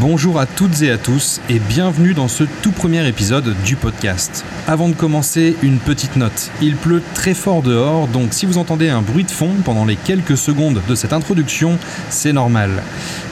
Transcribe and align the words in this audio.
Bonjour 0.00 0.40
à 0.40 0.46
toutes 0.46 0.80
et 0.80 0.90
à 0.90 0.96
tous 0.96 1.42
et 1.50 1.58
bienvenue 1.58 2.14
dans 2.14 2.26
ce 2.26 2.44
tout 2.62 2.72
premier 2.72 3.06
épisode 3.06 3.54
du 3.62 3.76
podcast. 3.76 4.42
Avant 4.66 4.88
de 4.88 4.94
commencer, 4.94 5.54
une 5.62 5.76
petite 5.78 6.16
note. 6.16 6.50
Il 6.62 6.76
pleut 6.76 7.02
très 7.12 7.34
fort 7.34 7.60
dehors, 7.60 8.08
donc 8.08 8.32
si 8.32 8.46
vous 8.46 8.56
entendez 8.56 8.88
un 8.88 9.02
bruit 9.02 9.24
de 9.24 9.30
fond 9.30 9.50
pendant 9.62 9.84
les 9.84 9.96
quelques 9.96 10.38
secondes 10.38 10.80
de 10.88 10.94
cette 10.94 11.12
introduction, 11.12 11.78
c'est 12.08 12.32
normal. 12.32 12.82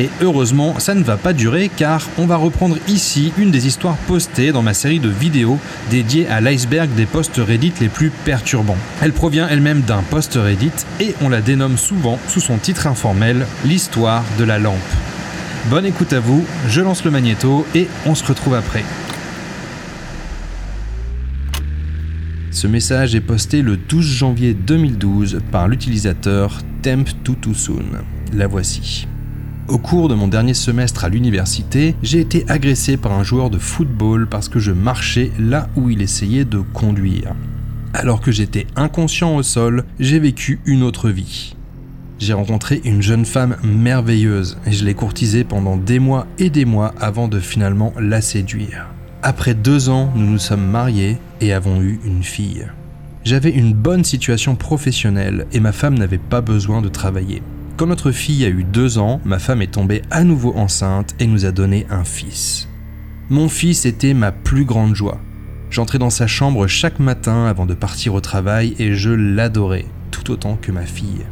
Et 0.00 0.10
heureusement, 0.20 0.80
ça 0.80 0.96
ne 0.96 1.04
va 1.04 1.16
pas 1.16 1.32
durer 1.32 1.70
car 1.74 2.08
on 2.18 2.26
va 2.26 2.36
reprendre 2.36 2.76
ici 2.88 3.32
une 3.38 3.52
des 3.52 3.68
histoires 3.68 3.96
postées 4.08 4.50
dans 4.50 4.62
ma 4.62 4.74
série 4.74 5.00
de 5.00 5.08
vidéos 5.08 5.60
dédiée 5.90 6.26
à 6.26 6.40
l'iceberg 6.40 6.90
des 6.92 7.06
posts 7.06 7.36
Reddit 7.36 7.74
les 7.80 7.88
plus 7.88 8.10
perturbants. 8.10 8.78
Elle 9.00 9.12
provient 9.12 9.46
elle-même 9.48 9.82
d'un 9.82 10.02
post 10.02 10.34
Reddit 10.34 10.72
et 10.98 11.14
on 11.22 11.28
la 11.28 11.40
dénomme 11.40 11.78
souvent 11.78 12.18
sous 12.26 12.40
son 12.40 12.58
titre 12.58 12.88
informel 12.88 13.46
L'histoire 13.64 14.24
de 14.40 14.44
la 14.44 14.58
lampe. 14.58 14.74
Bonne 15.66 15.84
écoute 15.84 16.14
à 16.14 16.20
vous, 16.20 16.46
je 16.66 16.80
lance 16.80 17.04
le 17.04 17.10
magnéto 17.10 17.66
et 17.74 17.88
on 18.06 18.14
se 18.14 18.24
retrouve 18.24 18.54
après. 18.54 18.84
Ce 22.50 22.66
message 22.66 23.14
est 23.14 23.20
posté 23.20 23.60
le 23.60 23.76
12 23.76 24.02
janvier 24.02 24.54
2012 24.54 25.40
par 25.52 25.68
l'utilisateur 25.68 26.60
Temp 26.80 27.04
La 28.32 28.46
voici. 28.46 29.06
Au 29.68 29.76
cours 29.76 30.08
de 30.08 30.14
mon 30.14 30.28
dernier 30.28 30.54
semestre 30.54 31.04
à 31.04 31.10
l'université, 31.10 31.94
j'ai 32.02 32.20
été 32.20 32.46
agressé 32.48 32.96
par 32.96 33.12
un 33.12 33.22
joueur 33.22 33.50
de 33.50 33.58
football 33.58 34.26
parce 34.26 34.48
que 34.48 34.60
je 34.60 34.72
marchais 34.72 35.32
là 35.38 35.68
où 35.76 35.90
il 35.90 36.00
essayait 36.00 36.46
de 36.46 36.60
conduire. 36.60 37.34
Alors 37.92 38.22
que 38.22 38.32
j'étais 38.32 38.66
inconscient 38.74 39.36
au 39.36 39.42
sol, 39.42 39.84
j'ai 40.00 40.18
vécu 40.18 40.60
une 40.64 40.82
autre 40.82 41.10
vie 41.10 41.57
j'ai 42.18 42.32
rencontré 42.32 42.80
une 42.84 43.02
jeune 43.02 43.24
femme 43.24 43.56
merveilleuse 43.62 44.58
et 44.66 44.72
je 44.72 44.84
l'ai 44.84 44.94
courtisée 44.94 45.44
pendant 45.44 45.76
des 45.76 45.98
mois 45.98 46.26
et 46.38 46.50
des 46.50 46.64
mois 46.64 46.94
avant 47.00 47.28
de 47.28 47.38
finalement 47.38 47.92
la 47.98 48.20
séduire. 48.20 48.86
Après 49.22 49.54
deux 49.54 49.88
ans, 49.88 50.12
nous 50.14 50.26
nous 50.26 50.38
sommes 50.38 50.66
mariés 50.66 51.18
et 51.40 51.52
avons 51.52 51.80
eu 51.80 52.00
une 52.04 52.22
fille. 52.22 52.66
J'avais 53.24 53.50
une 53.50 53.72
bonne 53.72 54.04
situation 54.04 54.56
professionnelle 54.56 55.46
et 55.52 55.60
ma 55.60 55.72
femme 55.72 55.98
n'avait 55.98 56.18
pas 56.18 56.40
besoin 56.40 56.80
de 56.80 56.88
travailler. 56.88 57.42
Quand 57.76 57.86
notre 57.86 58.10
fille 58.10 58.44
a 58.44 58.48
eu 58.48 58.64
deux 58.64 58.98
ans, 58.98 59.20
ma 59.24 59.38
femme 59.38 59.62
est 59.62 59.72
tombée 59.72 60.02
à 60.10 60.24
nouveau 60.24 60.52
enceinte 60.56 61.14
et 61.20 61.26
nous 61.26 61.46
a 61.46 61.52
donné 61.52 61.86
un 61.90 62.04
fils. 62.04 62.68
Mon 63.30 63.48
fils 63.48 63.86
était 63.86 64.14
ma 64.14 64.32
plus 64.32 64.64
grande 64.64 64.94
joie. 64.94 65.20
J'entrais 65.70 65.98
dans 65.98 66.10
sa 66.10 66.26
chambre 66.26 66.66
chaque 66.66 66.98
matin 66.98 67.46
avant 67.46 67.66
de 67.66 67.74
partir 67.74 68.14
au 68.14 68.20
travail 68.20 68.74
et 68.78 68.94
je 68.94 69.10
l'adorais, 69.10 69.84
tout 70.10 70.30
autant 70.30 70.56
que 70.60 70.72
ma 70.72 70.86
fille. 70.86 71.26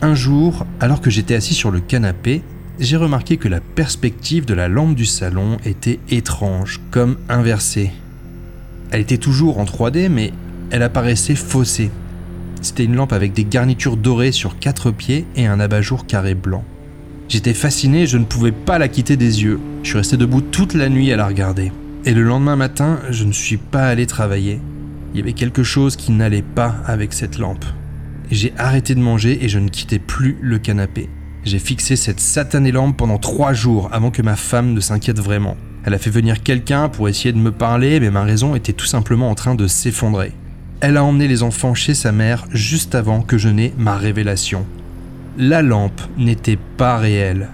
Un 0.00 0.14
jour, 0.14 0.64
alors 0.78 1.00
que 1.00 1.10
j'étais 1.10 1.34
assis 1.34 1.54
sur 1.54 1.72
le 1.72 1.80
canapé, 1.80 2.42
j'ai 2.78 2.96
remarqué 2.96 3.36
que 3.36 3.48
la 3.48 3.60
perspective 3.60 4.44
de 4.44 4.54
la 4.54 4.68
lampe 4.68 4.94
du 4.94 5.04
salon 5.04 5.56
était 5.64 5.98
étrange, 6.08 6.80
comme 6.92 7.16
inversée. 7.28 7.90
Elle 8.92 9.00
était 9.00 9.18
toujours 9.18 9.58
en 9.58 9.64
3D, 9.64 10.08
mais 10.08 10.32
elle 10.70 10.84
apparaissait 10.84 11.34
faussée. 11.34 11.90
C'était 12.62 12.84
une 12.84 12.94
lampe 12.94 13.12
avec 13.12 13.32
des 13.32 13.44
garnitures 13.44 13.96
dorées 13.96 14.30
sur 14.30 14.58
quatre 14.60 14.92
pieds 14.92 15.26
et 15.34 15.46
un 15.46 15.58
abat-jour 15.58 16.06
carré 16.06 16.34
blanc. 16.34 16.64
J'étais 17.28 17.52
fasciné, 17.52 18.06
je 18.06 18.18
ne 18.18 18.24
pouvais 18.24 18.52
pas 18.52 18.78
la 18.78 18.86
quitter 18.88 19.16
des 19.16 19.42
yeux. 19.42 19.58
Je 19.82 19.88
suis 19.88 19.98
resté 19.98 20.16
debout 20.16 20.40
toute 20.40 20.74
la 20.74 20.88
nuit 20.88 21.12
à 21.12 21.16
la 21.16 21.26
regarder. 21.26 21.72
Et 22.04 22.14
le 22.14 22.22
lendemain 22.22 22.56
matin, 22.56 23.00
je 23.10 23.24
ne 23.24 23.32
suis 23.32 23.58
pas 23.58 23.88
allé 23.88 24.06
travailler. 24.06 24.60
Il 25.12 25.18
y 25.18 25.22
avait 25.22 25.32
quelque 25.32 25.64
chose 25.64 25.96
qui 25.96 26.12
n'allait 26.12 26.42
pas 26.42 26.76
avec 26.86 27.12
cette 27.12 27.38
lampe. 27.38 27.64
J'ai 28.30 28.52
arrêté 28.58 28.94
de 28.94 29.00
manger 29.00 29.42
et 29.42 29.48
je 29.48 29.58
ne 29.58 29.68
quittais 29.68 29.98
plus 29.98 30.36
le 30.42 30.58
canapé. 30.58 31.08
J'ai 31.44 31.58
fixé 31.58 31.96
cette 31.96 32.20
satanée 32.20 32.72
lampe 32.72 32.98
pendant 32.98 33.18
trois 33.18 33.54
jours 33.54 33.88
avant 33.92 34.10
que 34.10 34.20
ma 34.20 34.36
femme 34.36 34.74
ne 34.74 34.80
s'inquiète 34.80 35.18
vraiment. 35.18 35.56
Elle 35.84 35.94
a 35.94 35.98
fait 35.98 36.10
venir 36.10 36.42
quelqu'un 36.42 36.90
pour 36.90 37.08
essayer 37.08 37.32
de 37.32 37.38
me 37.38 37.52
parler, 37.52 38.00
mais 38.00 38.10
ma 38.10 38.24
raison 38.24 38.54
était 38.54 38.74
tout 38.74 38.84
simplement 38.84 39.30
en 39.30 39.34
train 39.34 39.54
de 39.54 39.66
s'effondrer. 39.66 40.32
Elle 40.80 40.98
a 40.98 41.04
emmené 41.04 41.26
les 41.26 41.42
enfants 41.42 41.74
chez 41.74 41.94
sa 41.94 42.12
mère 42.12 42.44
juste 42.50 42.94
avant 42.94 43.22
que 43.22 43.38
je 43.38 43.48
n'ai 43.48 43.72
ma 43.78 43.96
révélation. 43.96 44.66
La 45.38 45.62
lampe 45.62 46.02
n'était 46.18 46.58
pas 46.76 46.98
réelle. 46.98 47.48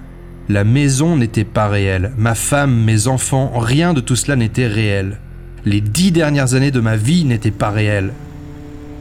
La 0.49 0.65
maison 0.65 1.17
n'était 1.17 1.45
pas 1.45 1.69
réelle. 1.69 2.13
Ma 2.19 2.35
femme, 2.35 2.75
mes 2.83 3.07
enfants, 3.07 3.53
rien 3.59 3.95
de 3.95 4.01
tout 4.01 4.17
cela 4.17 4.37
n'était 4.37 4.67
réel. 4.67 5.19
Les 5.65 5.81
dix 5.81 6.11
dernières 6.11 6.55
années 6.55 6.71
de 6.71 6.81
ma 6.81 6.97
vie 6.97 7.25
n'étaient 7.25 7.51
pas 7.51 7.71
réelles. 7.71 8.13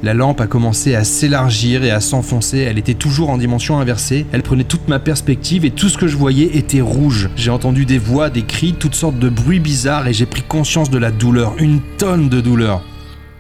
La 0.04 0.14
lampe 0.14 0.42
a 0.42 0.48
commencé 0.48 0.96
à 0.96 1.06
s'élargir 1.06 1.86
et 1.86 1.90
à 1.90 2.02
s'enfoncer, 2.02 2.58
elle 2.58 2.78
était 2.78 2.94
toujours 2.94 3.30
en 3.30 3.38
dimension 3.38 3.80
inversée, 3.80 4.26
elle 4.34 4.44
prenait 4.44 4.66
toute 4.66 4.90
ma 4.90 5.00
perspective 5.00 5.64
et 5.64 5.72
tout 5.72 5.88
ce 5.88 5.98
que 5.98 6.08
je 6.08 6.18
voyais 6.18 6.58
était 6.58 6.82
rouge. 6.82 7.30
J'ai 7.38 7.52
entendu 7.52 7.86
des 7.86 8.00
voix, 8.00 8.30
des 8.30 8.44
cris, 8.44 8.74
toutes 8.78 8.96
sortes 8.96 9.18
de 9.18 9.30
bruits 9.30 9.62
bizarres 9.62 10.10
et 10.10 10.14
j'ai 10.14 10.26
pris 10.26 10.42
conscience 10.42 10.90
de 10.90 10.98
la 10.98 11.10
douleur, 11.10 11.56
une 11.58 11.80
tonne 11.98 12.28
de 12.28 12.42
douleur. 12.42 12.84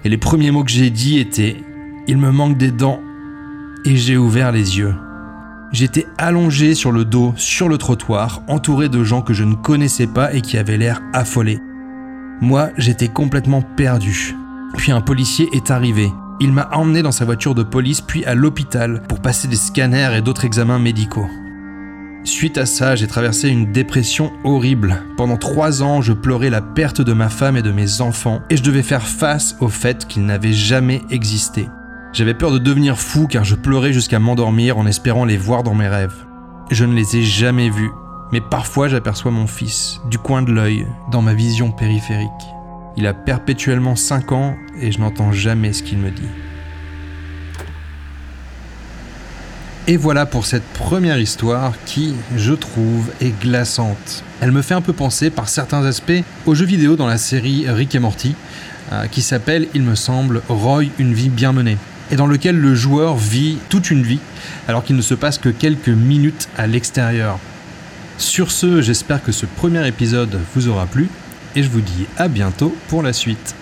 Et 0.05 0.09
les 0.09 0.17
premiers 0.17 0.51
mots 0.51 0.63
que 0.63 0.71
j'ai 0.71 0.89
dit 0.89 1.19
étaient⁇ 1.19 1.51
Il 2.07 2.17
me 2.17 2.31
manque 2.31 2.57
des 2.57 2.71
dents⁇ 2.71 3.01
et 3.91 3.97
j'ai 3.97 4.15
ouvert 4.15 4.53
les 4.53 4.77
yeux. 4.77 4.95
J'étais 5.73 6.05
allongé 6.17 6.75
sur 6.75 6.93
le 6.93 7.03
dos, 7.03 7.33
sur 7.35 7.67
le 7.67 7.77
trottoir, 7.77 8.41
entouré 8.47 8.87
de 8.87 9.03
gens 9.03 9.21
que 9.21 9.33
je 9.33 9.43
ne 9.43 9.55
connaissais 9.55 10.07
pas 10.07 10.33
et 10.33 10.39
qui 10.39 10.57
avaient 10.57 10.77
l'air 10.77 11.01
affolés. 11.11 11.59
Moi, 12.39 12.69
j'étais 12.77 13.09
complètement 13.09 13.61
perdu. 13.61 14.33
Puis 14.77 14.93
un 14.93 15.01
policier 15.01 15.49
est 15.51 15.69
arrivé. 15.69 16.09
Il 16.39 16.51
m'a 16.51 16.69
emmené 16.73 17.01
dans 17.01 17.11
sa 17.11 17.25
voiture 17.25 17.55
de 17.55 17.63
police 17.63 18.01
puis 18.01 18.25
à 18.25 18.35
l'hôpital 18.35 19.03
pour 19.07 19.21
passer 19.21 19.47
des 19.47 19.55
scanners 19.55 20.17
et 20.17 20.21
d'autres 20.21 20.45
examens 20.45 20.79
médicaux. 20.79 21.27
Suite 22.25 22.57
à 22.57 22.65
ça, 22.65 22.95
j'ai 22.95 23.07
traversé 23.07 23.49
une 23.49 23.73
dépression 23.73 24.31
horrible. 24.45 25.03
Pendant 25.17 25.35
trois 25.35 25.83
ans, 25.83 26.01
je 26.01 26.13
pleurais 26.13 26.49
la 26.49 26.61
perte 26.61 27.01
de 27.01 27.11
ma 27.11 27.27
femme 27.27 27.57
et 27.57 27.61
de 27.61 27.71
mes 27.71 27.99
enfants, 27.99 28.41
et 28.49 28.55
je 28.55 28.63
devais 28.63 28.81
faire 28.81 29.05
face 29.05 29.57
au 29.59 29.67
fait 29.67 30.07
qu'ils 30.07 30.25
n'avaient 30.25 30.53
jamais 30.53 31.01
existé. 31.09 31.67
J'avais 32.13 32.33
peur 32.33 32.51
de 32.51 32.59
devenir 32.59 32.97
fou 32.97 33.27
car 33.27 33.43
je 33.43 33.55
pleurais 33.55 33.91
jusqu'à 33.91 34.19
m'endormir 34.19 34.77
en 34.77 34.85
espérant 34.85 35.25
les 35.25 35.35
voir 35.35 35.63
dans 35.63 35.75
mes 35.75 35.87
rêves. 35.87 36.15
Je 36.71 36.85
ne 36.85 36.93
les 36.93 37.17
ai 37.17 37.23
jamais 37.23 37.69
vus, 37.69 37.91
mais 38.31 38.39
parfois 38.39 38.87
j'aperçois 38.87 39.31
mon 39.31 39.47
fils, 39.47 39.99
du 40.09 40.17
coin 40.17 40.43
de 40.43 40.51
l'œil, 40.51 40.87
dans 41.11 41.21
ma 41.21 41.33
vision 41.33 41.71
périphérique. 41.71 42.29
Il 42.95 43.07
a 43.07 43.13
perpétuellement 43.13 43.95
5 43.95 44.31
ans 44.31 44.55
et 44.79 44.91
je 44.91 44.99
n'entends 44.99 45.31
jamais 45.31 45.73
ce 45.73 45.83
qu'il 45.83 45.97
me 45.97 46.11
dit. 46.11 46.29
Et 49.85 49.97
voilà 49.97 50.25
pour 50.25 50.45
cette 50.45 50.63
première 50.63 51.19
histoire 51.19 51.73
qui, 51.85 52.13
je 52.37 52.53
trouve, 52.53 53.11
est 53.19 53.37
glaçante. 53.41 54.23
Elle 54.39 54.51
me 54.51 54.61
fait 54.61 54.75
un 54.75 54.81
peu 54.81 54.93
penser 54.93 55.29
par 55.29 55.49
certains 55.49 55.83
aspects 55.83 56.23
au 56.45 56.55
jeu 56.55 56.65
vidéo 56.65 56.95
dans 56.95 57.07
la 57.07 57.17
série 57.17 57.65
Rick 57.67 57.93
et 57.93 57.99
Morty, 57.99 58.33
euh, 58.93 59.07
qui 59.07 59.21
s'appelle, 59.21 59.67
il 59.73 59.81
me 59.81 59.95
semble, 59.95 60.41
Roy, 60.47 60.83
une 60.99 61.13
vie 61.13 61.27
bien 61.27 61.51
menée, 61.51 61.77
et 62.11 62.15
dans 62.15 62.27
lequel 62.27 62.57
le 62.57 62.75
joueur 62.75 63.17
vit 63.17 63.57
toute 63.67 63.91
une 63.91 64.03
vie 64.03 64.19
alors 64.69 64.85
qu'il 64.85 64.95
ne 64.95 65.01
se 65.01 65.15
passe 65.15 65.37
que 65.37 65.49
quelques 65.49 65.89
minutes 65.89 66.47
à 66.57 66.65
l'extérieur. 66.65 67.37
Sur 68.17 68.51
ce, 68.51 68.81
j'espère 68.81 69.21
que 69.21 69.33
ce 69.33 69.45
premier 69.45 69.85
épisode 69.85 70.39
vous 70.55 70.69
aura 70.69 70.85
plu 70.85 71.09
et 71.55 71.63
je 71.63 71.69
vous 71.69 71.81
dis 71.81 72.07
à 72.17 72.27
bientôt 72.27 72.75
pour 72.87 73.01
la 73.01 73.13
suite. 73.13 73.55